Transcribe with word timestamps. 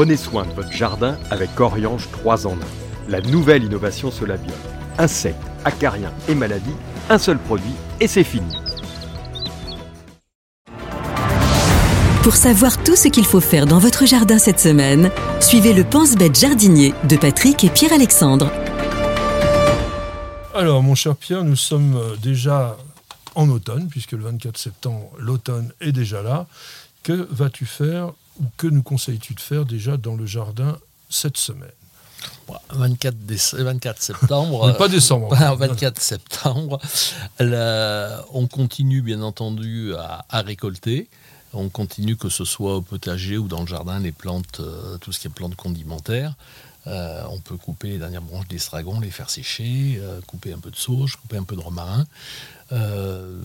Prenez 0.00 0.16
soin 0.16 0.46
de 0.46 0.52
votre 0.52 0.72
jardin 0.72 1.18
avec 1.30 1.60
Oriange 1.60 2.08
3 2.10 2.46
en 2.46 2.54
1. 2.54 2.56
La 3.10 3.20
nouvelle 3.20 3.64
innovation 3.64 4.10
Solabium. 4.10 4.56
Insectes, 4.96 5.36
acariens 5.66 6.10
et 6.26 6.34
maladies, 6.34 6.74
un 7.10 7.18
seul 7.18 7.38
produit 7.38 7.74
et 8.00 8.06
c'est 8.06 8.24
fini. 8.24 8.50
Pour 12.22 12.34
savoir 12.34 12.82
tout 12.82 12.96
ce 12.96 13.08
qu'il 13.08 13.26
faut 13.26 13.42
faire 13.42 13.66
dans 13.66 13.78
votre 13.78 14.06
jardin 14.06 14.38
cette 14.38 14.58
semaine, 14.58 15.10
suivez 15.38 15.74
le 15.74 15.84
Pense-Bête 15.84 16.40
jardinier 16.40 16.94
de 17.06 17.18
Patrick 17.18 17.62
et 17.62 17.68
Pierre-Alexandre. 17.68 18.50
Alors, 20.54 20.82
mon 20.82 20.94
cher 20.94 21.14
Pierre, 21.14 21.44
nous 21.44 21.56
sommes 21.56 21.96
euh, 21.96 22.16
déjà 22.16 22.78
en 23.34 23.50
automne, 23.50 23.88
puisque 23.90 24.12
le 24.12 24.24
24 24.24 24.56
septembre, 24.56 25.10
l'automne 25.18 25.74
est 25.82 25.92
déjà 25.92 26.22
là. 26.22 26.46
Que 27.02 27.28
vas-tu 27.30 27.66
faire 27.66 28.12
ou 28.40 28.44
que 28.56 28.66
nous 28.66 28.82
conseilles-tu 28.82 29.34
de 29.34 29.40
faire 29.40 29.64
déjà 29.64 29.96
dans 29.96 30.16
le 30.16 30.26
jardin 30.26 30.78
cette 31.08 31.36
semaine? 31.36 31.70
24, 32.70 33.16
24 33.54 34.02
septembre. 34.02 34.76
pas 34.76 34.88
décembre. 34.88 35.34
24 35.34 36.00
septembre. 36.00 36.80
on 37.40 38.46
continue 38.46 39.02
bien 39.02 39.22
entendu 39.22 39.94
à, 39.94 40.42
récolter. 40.42 41.08
On 41.52 41.68
continue 41.68 42.16
que 42.16 42.28
ce 42.28 42.44
soit 42.44 42.76
au 42.76 42.80
potager 42.80 43.36
ou 43.36 43.48
dans 43.48 43.62
le 43.62 43.66
jardin, 43.66 43.98
les 43.98 44.12
plantes, 44.12 44.60
euh, 44.60 44.98
tout 44.98 45.10
ce 45.10 45.18
qui 45.18 45.26
est 45.26 45.30
plantes 45.30 45.56
condimentaires. 45.56 46.34
Euh, 46.86 47.22
on 47.30 47.38
peut 47.38 47.56
couper 47.56 47.88
les 47.88 47.98
dernières 47.98 48.22
branches 48.22 48.48
d'estragon, 48.48 49.00
les 49.00 49.10
faire 49.10 49.28
sécher, 49.28 49.98
euh, 50.00 50.20
couper 50.26 50.52
un 50.52 50.58
peu 50.58 50.70
de 50.70 50.76
sauge, 50.76 51.16
couper 51.16 51.36
un 51.36 51.42
peu 51.42 51.54
de 51.54 51.60
romarin. 51.60 52.06
Euh, 52.72 53.38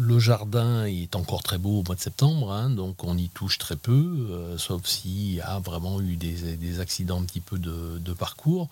le 0.00 0.18
jardin 0.18 0.86
est 0.86 1.14
encore 1.16 1.42
très 1.42 1.58
beau 1.58 1.80
au 1.80 1.82
mois 1.84 1.94
de 1.94 2.00
septembre, 2.00 2.50
hein, 2.50 2.70
donc 2.70 3.04
on 3.04 3.16
y 3.16 3.28
touche 3.28 3.58
très 3.58 3.76
peu, 3.76 4.56
sauf 4.56 4.86
s'il 4.86 5.34
y 5.34 5.40
a 5.42 5.58
vraiment 5.58 6.00
eu 6.00 6.16
des, 6.16 6.80
accidents 6.80 7.20
un 7.20 7.24
petit 7.24 7.40
peu 7.40 7.58
de, 7.58 8.12
parcours. 8.14 8.68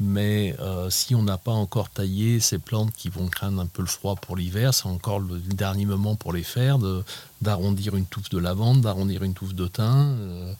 Mais 0.00 0.56
si 0.90 1.14
on 1.14 1.22
n'a 1.22 1.38
pas 1.38 1.52
encore 1.52 1.90
taillé 1.90 2.40
ces 2.40 2.58
plantes 2.58 2.92
qui 2.96 3.08
vont 3.08 3.28
craindre 3.28 3.60
un 3.60 3.66
peu 3.66 3.82
le 3.82 3.88
froid 3.88 4.16
pour 4.16 4.36
l'hiver, 4.36 4.74
c'est 4.74 4.86
encore 4.86 5.20
le 5.20 5.38
dernier 5.38 5.86
moment 5.86 6.16
pour 6.16 6.32
les 6.32 6.42
faire, 6.42 6.78
d'arrondir 7.40 7.94
une 7.94 8.06
touffe 8.06 8.30
de 8.30 8.38
lavande, 8.38 8.80
d'arrondir 8.80 9.22
une 9.22 9.34
touffe 9.34 9.54
de 9.54 9.68
thym, 9.68 10.56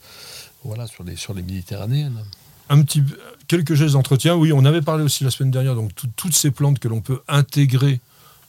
voilà, 0.62 0.86
sur 0.86 1.02
les, 1.02 1.16
sur 1.16 1.34
les 1.34 1.42
méditerranéennes 1.42 2.22
un 2.68 2.82
petit, 2.82 3.02
quelques 3.48 3.74
gestes 3.74 3.94
d'entretien. 3.94 4.36
Oui, 4.36 4.52
on 4.52 4.64
avait 4.64 4.82
parlé 4.82 5.04
aussi 5.04 5.24
la 5.24 5.30
semaine 5.30 5.50
dernière, 5.50 5.74
donc 5.74 5.90
toutes 6.16 6.34
ces 6.34 6.50
plantes 6.50 6.78
que 6.78 6.88
l'on 6.88 7.00
peut 7.00 7.20
intégrer 7.28 8.00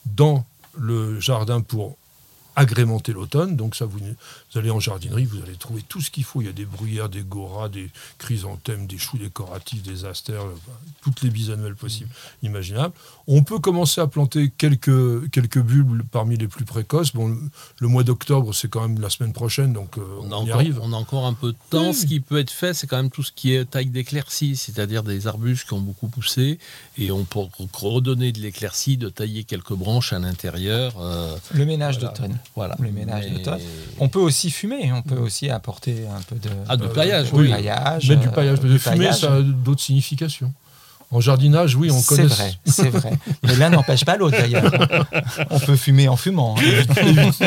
dans 0.06 0.44
le 0.76 1.20
jardin 1.20 1.60
pour 1.60 1.96
agrémenter 2.58 3.12
l'automne. 3.12 3.54
Donc 3.56 3.76
ça, 3.76 3.86
vous, 3.86 4.00
allez 4.56 4.70
en 4.70 4.80
jardinerie, 4.80 5.24
vous 5.24 5.40
allez 5.40 5.54
trouver 5.54 5.82
tout 5.88 6.00
ce 6.00 6.10
qu'il 6.10 6.24
faut. 6.24 6.42
Il 6.42 6.46
y 6.46 6.50
a 6.50 6.52
des 6.52 6.64
bruyères, 6.64 7.08
des 7.08 7.22
goras, 7.22 7.68
des 7.68 7.88
chrysanthèmes, 8.18 8.86
des 8.86 8.98
choux 8.98 9.16
décoratifs, 9.16 9.82
des 9.82 10.04
astères, 10.04 10.42
toutes 11.00 11.22
les 11.22 11.30
bisannuelles 11.30 11.76
possibles, 11.76 12.10
imaginables. 12.42 12.94
On 13.28 13.44
peut 13.44 13.60
commencer 13.60 14.00
à 14.00 14.08
planter 14.08 14.50
quelques, 14.56 15.30
quelques 15.30 15.60
bulbes 15.60 16.02
parmi 16.10 16.36
les 16.36 16.48
plus 16.48 16.64
précoces. 16.64 17.12
Bon, 17.14 17.36
le 17.78 17.88
mois 17.88 18.02
d'octobre, 18.02 18.52
c'est 18.52 18.68
quand 18.68 18.86
même 18.86 19.00
la 19.00 19.10
semaine 19.10 19.32
prochaine, 19.32 19.72
donc 19.72 19.96
euh, 19.96 20.02
on, 20.20 20.44
y 20.44 20.50
arrive. 20.50 20.80
On 20.82 20.92
a 20.92 20.96
encore 20.96 21.26
un 21.26 21.34
peu 21.34 21.52
de 21.52 21.58
temps. 21.70 21.92
Ce 21.92 22.06
qui 22.06 22.18
peut 22.18 22.38
être 22.38 22.50
fait, 22.50 22.74
c'est 22.74 22.88
quand 22.88 22.96
même 22.96 23.10
tout 23.10 23.22
ce 23.22 23.30
qui 23.30 23.54
est 23.54 23.70
taille 23.70 23.86
d'éclaircie, 23.86 24.56
c'est-à-dire 24.56 25.04
des 25.04 25.28
arbustes 25.28 25.66
qui 25.68 25.74
ont 25.74 25.80
beaucoup 25.80 26.08
poussé, 26.08 26.58
et 26.96 27.12
on 27.12 27.24
peut 27.24 27.40
redonner 27.72 28.32
de 28.32 28.40
l'éclaircie, 28.40 28.96
de 28.96 29.08
tailler 29.08 29.44
quelques 29.44 29.74
branches 29.74 30.12
à 30.12 30.18
l'intérieur. 30.18 30.94
Euh, 31.00 31.36
le 31.52 31.64
ménage 31.64 31.98
d'automne. 31.98 32.38
Voilà. 32.54 32.76
Les 32.82 32.90
ménages 32.90 33.30
d'automne. 33.30 33.60
On 33.98 34.08
peut 34.08 34.18
aussi 34.18 34.50
fumer, 34.50 34.92
on 34.92 35.02
peut 35.02 35.18
aussi 35.18 35.48
apporter 35.48 36.06
un 36.06 36.20
peu 36.22 36.36
de, 36.36 36.50
ah, 36.68 36.76
de 36.76 36.86
paillage. 36.86 37.28
Oui. 37.32 37.50
mais 37.50 38.16
du 38.16 38.28
paillage. 38.28 38.60
Mais 38.62 38.78
fumer, 38.78 39.12
ça 39.12 39.34
a 39.34 39.42
d'autres 39.42 39.82
significations. 39.82 40.52
En 41.10 41.20
jardinage, 41.20 41.74
oui, 41.74 41.90
on 41.90 42.02
connaît. 42.02 42.28
C'est 42.28 42.34
vrai, 42.34 42.54
c'est 42.66 42.90
vrai. 42.90 43.12
Mais 43.42 43.56
l'un 43.56 43.70
n'empêche 43.70 44.04
pas 44.04 44.18
l'autre 44.18 44.36
d'ailleurs. 44.36 44.70
On 45.50 45.58
peut 45.58 45.76
fumer 45.76 46.06
en 46.06 46.16
fumant. 46.16 46.54
Hein. 46.58 46.62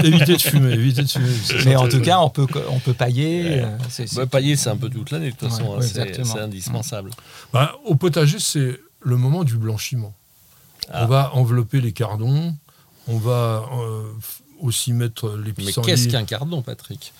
éviter, 0.03 0.33
de 0.33 0.41
fumer, 0.41 0.73
éviter 0.73 1.03
de 1.03 1.07
fumer. 1.07 1.27
Mais 1.65 1.75
en 1.75 1.87
tout 1.87 2.01
cas, 2.01 2.19
on 2.19 2.29
peut, 2.31 2.47
on 2.71 2.79
peut 2.79 2.93
pailler. 2.93 3.61
Euh, 3.61 4.25
pailler, 4.25 4.55
c'est 4.55 4.71
un 4.71 4.77
peu 4.77 4.89
toute 4.89 5.11
l'année 5.11 5.29
de 5.29 5.35
toute 5.35 5.49
façon. 5.49 5.77
Hein, 5.77 5.81
c'est 5.83 6.39
indispensable. 6.39 7.11
Bah, 7.53 7.75
au 7.85 7.93
potager, 7.93 8.39
c'est 8.39 8.79
le 8.99 9.17
moment 9.17 9.43
du 9.43 9.57
blanchiment. 9.57 10.15
On 10.89 10.93
ah. 10.93 11.05
va 11.05 11.35
envelopper 11.35 11.81
les 11.81 11.91
cardons, 11.91 12.55
on 13.07 13.17
va 13.17 13.63
euh, 13.73 14.01
aussi 14.61 14.93
mettre 14.93 15.37
les 15.37 15.53
pissenlits. 15.53 15.73
Mais 15.77 15.83
qu'est-ce 15.83 16.07
qu'un 16.07 16.25
cardon, 16.25 16.61
Patrick 16.61 17.13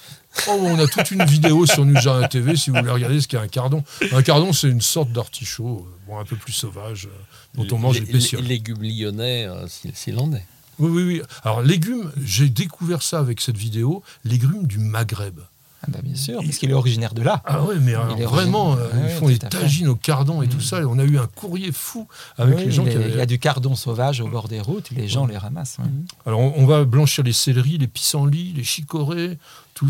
oh, 0.47 0.51
On 0.51 0.79
a 0.79 0.87
toute 0.87 1.11
une 1.11 1.25
vidéo 1.25 1.65
sur 1.65 1.85
Nujardin 1.85 2.27
TV 2.27 2.55
si 2.55 2.69
vous 2.69 2.77
voulez 2.77 2.91
regarder 2.91 3.19
ce 3.19 3.27
qu'est 3.27 3.37
un 3.37 3.47
cardon. 3.47 3.83
Un 4.11 4.21
cardon, 4.21 4.53
c'est 4.53 4.69
une 4.69 4.81
sorte 4.81 5.11
d'artichaut, 5.11 5.87
euh, 5.87 5.97
bon, 6.07 6.19
un 6.19 6.25
peu 6.25 6.35
plus 6.35 6.53
sauvage, 6.53 7.07
euh, 7.07 7.63
dont 7.63 7.75
on 7.75 7.79
mange 7.79 7.99
les 7.99 8.05
pétioles. 8.05 8.43
Légumes 8.43 8.81
lyonnais, 8.81 9.47
euh, 9.47 9.67
s'il 9.67 10.17
en 10.19 10.31
est. 10.33 10.45
Oui, 10.79 10.89
oui, 10.89 11.03
oui. 11.03 11.21
Alors, 11.43 11.61
légumes, 11.61 12.11
j'ai 12.23 12.49
découvert 12.49 13.03
ça 13.03 13.19
avec 13.19 13.41
cette 13.41 13.57
vidéo, 13.57 14.03
légumes 14.23 14.65
du 14.65 14.79
Maghreb. 14.79 15.39
Ah 15.83 15.87
bah 15.89 15.99
bien 16.03 16.15
sûr, 16.15 16.41
parce 16.43 16.57
qu'il 16.57 16.69
est 16.69 16.75
originaire 16.75 17.15
de 17.15 17.23
là. 17.23 17.41
Ah 17.45 17.63
ouais, 17.63 17.75
mais 17.79 17.93
vraiment, 18.23 18.75
euh, 18.75 18.87
ils 19.03 19.15
font 19.15 19.27
des 19.27 19.39
tagines 19.39 19.87
au 19.87 19.95
cardon 19.95 20.43
et 20.43 20.47
tout 20.47 20.57
mm. 20.57 20.61
ça. 20.61 20.87
on 20.87 20.99
a 20.99 21.03
eu 21.03 21.17
un 21.17 21.25
courrier 21.25 21.71
fou 21.71 22.07
avec 22.37 22.59
les 22.59 22.71
gens 22.71 22.83
qui 22.83 22.91
avaient... 22.91 23.09
Il 23.09 23.17
y 23.17 23.21
a 23.21 23.25
du 23.25 23.39
cardon 23.39 23.75
sauvage 23.75 24.21
au 24.21 24.27
bord 24.27 24.47
des 24.47 24.61
routes, 24.61 24.91
les 24.91 25.07
gens 25.07 25.25
les 25.25 25.37
ramassent. 25.37 25.79
Mm. 25.79 26.05
Alors 26.27 26.39
on, 26.39 26.65
va 26.67 26.85
blanchir 26.85 27.23
les 27.23 27.33
céleris, 27.33 27.79
les 27.79 27.87
pissenlits, 27.87 28.53
les 28.53 28.63
chicorées, 28.63 29.39
tout... 29.73 29.87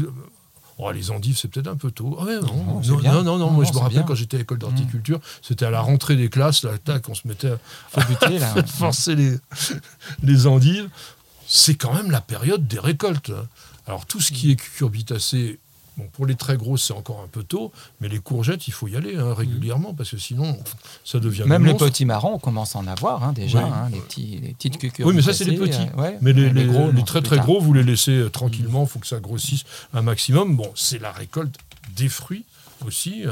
Oh, 0.78 0.92
les 0.92 1.12
endives, 1.12 1.38
c'est 1.38 1.48
peut-être 1.48 1.68
un 1.68 1.76
peu 1.76 1.92
tôt. 1.92 2.18
Ah 2.20 2.26
non, 2.42 2.82
non, 2.82 3.24
non, 3.24 3.38
non, 3.38 3.52
moi 3.52 3.66
je 3.66 3.74
me 3.74 3.78
rappelle 3.78 4.04
quand 4.04 4.16
j'étais 4.16 4.38
à 4.38 4.40
l'école 4.40 4.58
d'horticulture, 4.60 5.18
mm. 5.18 5.22
c'était 5.42 5.66
à 5.66 5.70
la 5.70 5.82
rentrée 5.82 6.16
des 6.16 6.30
classes, 6.30 6.64
là, 6.64 6.72
tac, 6.78 7.08
on 7.10 7.14
se 7.14 7.28
mettait 7.28 7.52
à 7.94 8.64
forcer 8.66 9.16
les, 9.16 9.36
les 10.24 10.48
endives. 10.48 10.90
C'est 11.48 11.76
quand 11.76 11.94
même 11.94 12.12
la 12.12 12.22
période 12.22 12.66
des 12.66 12.80
récoltes. 12.80 13.34
Alors 13.86 14.06
tout 14.06 14.22
ce 14.22 14.32
qui 14.32 14.52
est 14.52 14.56
cucurbitacé, 14.56 15.60
Bon, 16.02 16.08
pour 16.14 16.26
les 16.26 16.36
très 16.36 16.58
grosses, 16.58 16.84
c'est 16.86 16.94
encore 16.94 17.22
un 17.24 17.28
peu 17.28 17.44
tôt, 17.44 17.72
mais 18.00 18.10
les 18.10 18.18
courgettes, 18.18 18.68
il 18.68 18.72
faut 18.72 18.88
y 18.88 18.96
aller 18.96 19.16
hein, 19.16 19.36
régulièrement 19.36 19.94
parce 19.94 20.10
que 20.10 20.18
sinon, 20.18 20.58
ça 21.06 21.20
devient. 21.20 21.44
Même 21.46 21.66
les 21.66 21.76
petits 21.76 22.06
marrons, 22.06 22.34
on 22.34 22.40
commence 22.40 22.76
à 22.76 22.80
en 22.80 22.88
avoir 22.88 23.24
hein, 23.24 23.34
déjà, 23.34 23.64
hein, 23.64 23.90
les, 23.92 24.00
petits, 24.00 24.40
les 24.42 24.54
petites 24.54 24.78
cucurbitacées. 24.78 25.04
Oui, 25.04 25.16
mais 25.16 25.22
ça, 25.22 25.34
c'est 25.34 25.46
les 25.46 25.58
petits. 25.58 25.88
Euh, 25.98 26.18
mais 26.22 26.34
les, 26.34 26.66
gros, 26.66 26.92
les 26.92 27.04
très 27.04 27.22
très 27.22 27.38
gros, 27.38 27.60
vous 27.60 27.74
les 27.74 27.84
laissez 27.84 28.18
euh, 28.18 28.30
tranquillement, 28.30 28.84
il 28.84 28.90
faut 28.90 29.00
que 29.00 29.08
ça 29.08 29.20
grossisse 29.20 29.64
un 29.94 30.02
maximum. 30.02 30.56
Bon, 30.56 30.72
c'est 30.76 31.00
la 31.00 31.12
récolte 31.12 31.56
des 31.96 32.10
fruits 32.10 32.46
aussi. 32.86 33.24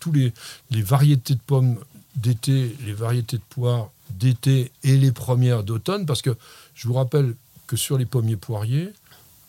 Tous 0.00 0.12
les, 0.12 0.32
les 0.70 0.82
variétés 0.82 1.34
de 1.34 1.40
pommes 1.46 1.76
d'été, 2.16 2.74
les 2.86 2.94
variétés 2.94 3.36
de 3.36 3.42
poires 3.50 3.88
d'été 4.10 4.70
et 4.82 4.96
les 4.96 5.12
premières 5.12 5.62
d'automne, 5.62 6.06
parce 6.06 6.22
que 6.22 6.36
je 6.74 6.88
vous 6.88 6.94
rappelle 6.94 7.34
que 7.66 7.76
sur 7.76 7.98
les 7.98 8.06
pommiers 8.06 8.36
poiriers, 8.36 8.92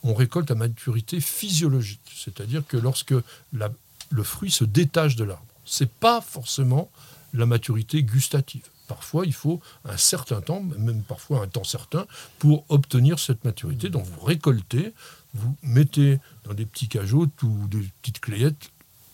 on 0.05 0.13
récolte 0.13 0.51
à 0.51 0.55
maturité 0.55 1.19
physiologique, 1.19 1.99
c'est-à-dire 2.15 2.63
que 2.65 2.77
lorsque 2.77 3.15
le 3.51 4.23
fruit 4.23 4.51
se 4.51 4.63
détache 4.63 5.15
de 5.15 5.23
l'arbre. 5.23 5.43
Ce 5.65 5.83
n'est 5.83 5.89
pas 5.99 6.21
forcément 6.21 6.91
la 7.33 7.47
maturité 7.47 8.03
gustative. 8.03 8.61
Parfois, 8.87 9.25
il 9.25 9.33
faut 9.33 9.61
un 9.83 9.97
certain 9.97 10.41
temps, 10.41 10.61
même 10.61 11.01
parfois 11.01 11.41
un 11.41 11.47
temps 11.47 11.63
certain, 11.63 12.05
pour 12.37 12.65
obtenir 12.69 13.17
cette 13.17 13.43
maturité. 13.43 13.89
Donc, 13.89 14.05
vous 14.05 14.23
récoltez, 14.23 14.93
vous 15.33 15.55
mettez 15.63 16.19
dans 16.43 16.53
des 16.53 16.67
petits 16.67 16.87
cajots 16.87 17.31
ou 17.41 17.67
des 17.67 17.89
petites 18.03 18.19
clayettes 18.19 18.69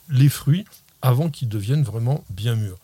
les 0.10 0.28
fruits 0.28 0.66
avant 1.02 1.30
qu'ils 1.30 1.48
deviennent 1.48 1.84
vraiment 1.84 2.26
bien 2.30 2.56
mûrs. 2.56 2.78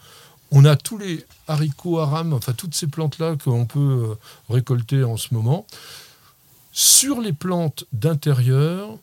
On 0.51 0.63
a 0.63 0.78
tous 0.78 0.97
les 0.97 1.25
haricots 1.50 2.00
arames, 2.00 2.31
enfin 2.31 2.53
toutes 2.53 2.74
ces 2.74 2.88
plantes-là 2.88 3.35
qu'on 3.35 3.66
peut 3.66 4.16
récolter 4.50 5.03
en 5.03 5.18
ce 5.18 5.34
moment. 5.34 5.68
Sur 6.79 7.21
les 7.21 7.33
plantes 7.33 7.85
d'intérieur, 7.91 8.99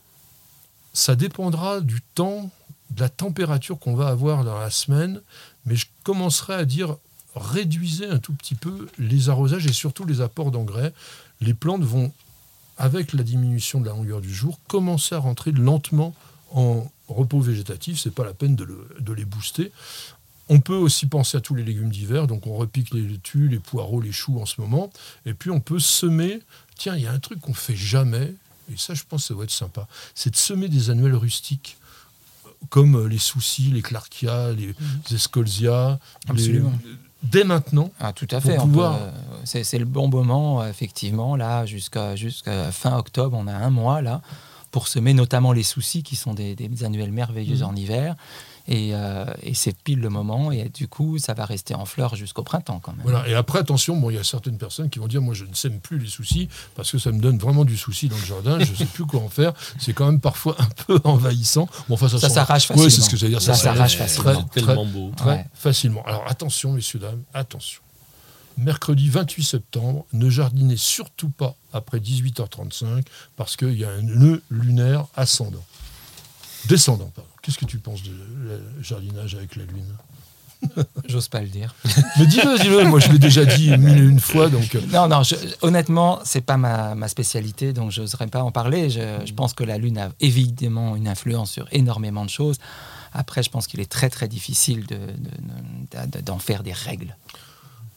ça 0.93 1.17
dépendra 1.17 1.81
du 1.81 2.03
temps, 2.15 2.53
de 2.91 3.01
la 3.01 3.09
température 3.09 3.81
qu'on 3.81 3.97
va 3.97 4.07
avoir 4.11 4.45
dans 4.45 4.57
la 4.57 4.71
semaine, 4.71 5.21
mais 5.67 5.75
je 5.75 5.87
commencerai 6.05 6.55
à 6.55 6.67
dire 6.67 6.97
réduisez 7.35 8.07
un 8.07 8.21
tout 8.21 8.33
petit 8.33 8.55
peu 8.55 8.87
les 9.01 9.29
arrosages 9.29 9.67
et 9.67 9.73
surtout 9.73 10.05
les 10.05 10.21
apports 10.21 10.53
d'engrais. 10.53 10.93
Les 11.41 11.53
plantes 11.53 11.83
vont, 11.83 12.13
avec 12.79 13.13
la 13.13 13.25
diminution 13.25 13.81
de 13.81 13.87
la 13.87 13.93
longueur 13.93 14.21
du 14.21 14.33
jour, 14.33 14.61
commencer 14.69 15.17
à 15.17 15.19
rentrer 15.19 15.51
lentement 15.51 16.15
en 16.53 16.89
repos 17.09 17.41
végétatif. 17.41 17.99
C'est 17.99 18.15
pas 18.15 18.25
la 18.25 18.35
peine 18.35 18.55
de, 18.55 19.13
les 19.13 19.25
booster. 19.25 19.73
On 20.49 20.61
peut 20.61 20.77
aussi 20.77 21.07
penser 21.07 21.37
à 21.37 21.41
tous 21.41 21.55
les 21.55 21.63
légumes 21.63 21.91
d'hiver, 21.91 22.27
donc 22.27 22.47
on 22.47 22.57
repique 22.57 22.93
les 22.93 23.01
laitues, 23.01 23.49
les 23.49 23.59
poireaux, 23.59 24.01
les 24.01 24.13
choux 24.13 24.39
en 24.41 24.47
ce 24.47 24.61
moment, 24.61 24.91
et 25.25 25.35
puis 25.35 25.51
on 25.51 25.61
peut 25.61 25.79
semer 25.79 26.41
tiens, 26.77 26.97
il 26.97 27.03
y 27.03 27.07
a 27.07 27.13
un 27.13 27.19
truc 27.19 27.41
qu'on 27.41 27.55
fait 27.55 27.77
jamais, 27.77 28.35
et 28.73 28.77
ça, 28.77 28.95
je 28.95 29.03
pense 29.09 29.23
que 29.23 29.29
ça 29.29 29.35
va 29.35 29.45
être 29.45 29.51
sympa, 29.51 29.87
c'est 30.15 30.31
de 30.31 30.37
semer 30.37 30.69
des 30.69 30.91
annuels 30.91 31.15
rustiques 31.15 31.77
comme 32.71 32.97
euh, 32.97 33.09
les 33.09 33.19
soucis, 33.19 33.71
les 33.71 33.83
clarkia, 33.83 34.53
les 34.53 34.69
mhm. 34.69 34.75
escolzia, 35.11 35.99
dès 37.23 37.45
maintenant. 37.45 37.91
Ah, 38.01 38.13
tout 38.13 38.29
à 38.31 38.41
fait. 38.41 38.59
C'est 39.45 39.79
le 39.79 39.85
bon 39.85 40.09
moment, 40.09 40.67
effectivement, 40.67 41.37
là, 41.37 41.67
jusqu'à 41.67 42.15
fin 42.73 42.97
octobre, 42.97 43.37
on 43.39 43.47
a 43.47 43.53
un 43.53 43.71
mois, 43.71 44.03
là, 44.03 44.23
pour 44.71 44.89
semer 44.89 45.15
notamment 45.15 45.53
les 45.53 45.63
soucis, 45.63 46.03
qui 46.03 46.17
sont 46.17 46.35
des, 46.35 46.57
annuels 46.83 47.13
merveilleux 47.13 47.59
mhm. 47.59 47.65
en 47.65 47.77
hiver. 47.77 48.17
Euh, 48.71 49.27
et, 49.43 49.55
c'est 49.55 49.77
pile 49.77 50.01
le 50.01 50.09
moment. 50.09 50.51
Et 50.51 50.69
du 50.69 50.89
coup, 50.89 51.19
ça 51.19 51.35
va 51.35 51.45
rester 51.45 51.75
en 51.75 51.85
fleurs 51.85 52.17
jusqu'au 52.17 52.43
printemps 52.43 52.81
quand 52.83 52.93
même. 52.93 53.03
Voilà. 53.03 53.29
Et 53.29 53.35
après, 53.35 53.59
attention, 53.59 53.97
bon, 53.97 54.11
il 54.11 54.17
y 54.17 54.19
a 54.19 54.25
certaines 54.25 54.57
personnes 54.57 54.89
qui 54.89 54.99
vont 54.99 55.07
dire 55.07 55.21
Moi, 55.21 55.35
je 55.35 55.45
ne 55.45 55.55
sème 55.55 55.81
plus 55.81 55.99
les 55.99 56.09
soucis 56.09 56.49
parce 56.75 56.91
que 56.91 56.99
ça 56.99 57.13
me 57.13 57.21
donne 57.21 57.39
vraiment 57.39 57.65
du 57.65 57.77
souci 57.77 58.09
dans 58.09 58.17
le 58.17 58.25
jardin. 58.25 58.59
je 58.61 58.71
ne 58.71 58.77
sais 58.77 58.87
plus 58.87 59.05
quoi 59.05 59.21
en 59.21 59.29
faire. 59.29 59.53
C'est 59.79 59.93
quand 59.93 60.07
même 60.07 60.21
parfois 60.21 60.57
un 60.59 60.69
peu 60.87 61.01
envahissant. 61.05 61.69
Bon, 61.89 61.95
enfin, 61.95 62.09
ça, 62.09 62.29
s'arrache 62.29 62.67
facilement. 62.67 62.85
Oui, 62.85 62.91
c'est 62.91 63.03
ce 63.03 63.11
que 63.11 63.17
j'allais 63.17 63.33
dire. 63.33 63.43
Ça, 63.43 63.55
s'arrache 63.55 63.97
facilement. 63.97 64.45
Très, 64.45 64.63
tellement 64.63 64.87
beau. 64.87 65.13
Très 65.17 65.47
facilement. 65.55 66.03
Alors 66.07 66.25
attention, 66.27 66.73
messieurs, 66.73 66.99
dames, 66.99 67.23
attention. 67.35 67.81
Mercredi 68.57 69.09
28 69.09 69.43
septembre, 69.43 70.07
ne 70.13 70.31
jardinez 70.31 70.77
surtout 70.77 71.29
pas 71.29 71.57
après 71.73 71.99
18h35 71.99 73.05
parce 73.37 73.57
qu'il 73.57 73.77
y 73.77 73.85
a 73.85 73.91
un 73.91 74.03
nœud 74.03 74.43
lunaire 74.49 75.07
ascendant. 75.17 75.65
Descendant, 76.67 77.11
pardon. 77.15 77.34
Qu'est-ce 77.45 77.59
que 77.59 77.67
tu 77.67 77.79
penses 77.79 78.03
de 78.03 78.13
jardinage 78.81 79.35
avec 79.35 79.55
la 79.57 79.65
Lune? 79.65 79.95
J'ose 81.09 81.29
pas 81.29 81.43
le 81.43 81.49
dire. 81.49 81.75
Mais 82.19 82.27
dis-le, 82.27 82.59
dis-le. 82.59 82.85
Moi, 82.85 83.01
je 83.01 83.11
l'ai 83.11 83.19
déjà 83.19 83.45
dit 83.45 83.69
une, 83.69 84.19
fois. 84.19 84.49
Donc... 84.49 84.75
Euh. 84.75 84.81
Non, 84.91 85.09
non, 85.09 85.23
je, 85.23 85.35
honnêtement, 85.61 86.21
c'est 86.25 86.41
pas 86.41 86.57
ma, 86.57 87.07
spécialité, 87.09 87.75
donc 87.75 87.91
je 87.91 88.01
n'oserais 88.01 88.29
pas 88.29 88.43
en 88.43 88.51
parler. 88.51 88.89
Je, 88.89 89.33
pense 89.35 89.53
que 89.53 89.63
la 89.63 89.77
Lune 89.77 89.99
a 89.99 90.11
évidemment 90.21 90.97
une 90.97 91.07
influence 91.07 91.51
sur 91.51 91.67
énormément 91.71 92.25
de 92.25 92.31
choses. 92.31 92.57
Après, 93.13 93.43
je 93.43 93.51
pense 93.51 93.67
qu'il 93.67 93.81
est 93.81 93.91
très, 93.91 94.09
très 94.09 94.27
difficile 94.27 94.87
d'en 96.25 96.39
faire 96.39 96.63
des 96.63 96.73
règles. 96.73 97.15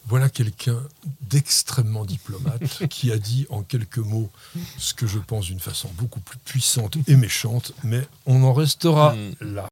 Voilà 0.08 0.30
quelqu'un 0.30 0.82
d'extrêmement 1.22 2.06
diplomate 2.06 2.88
qui 2.90 3.12
a 3.12 3.18
dit 3.18 3.46
en 3.50 3.62
quelques 3.62 3.98
mots 3.98 4.30
ce 4.78 4.94
que 4.94 5.06
je 5.06 5.20
pense 5.20 5.46
d'une 5.46 5.60
façon 5.60 5.90
beaucoup 5.98 6.22
plus 6.22 6.38
puissante 6.38 6.98
et 7.08 7.16
méchante, 7.16 7.74
mais 7.84 8.08
on 8.26 8.44
en 8.44 8.54
restera 8.54 9.16
hmm. 9.16 9.36
là. 9.42 9.66